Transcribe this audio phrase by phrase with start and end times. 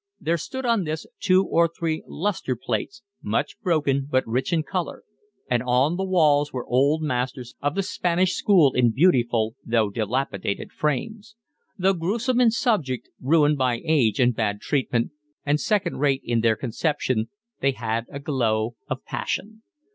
[0.19, 5.03] There stood on this two or three lustre plates, much broken but rich in colour;
[5.47, 10.71] and on the walls were old masters of the Spanish school in beautiful though dilapidated
[10.71, 11.35] frames:
[11.77, 15.11] though gruesome in subject, ruined by age and bad treatment,
[15.45, 17.29] and second rate in their conception,
[17.59, 19.61] they had a glow of passion.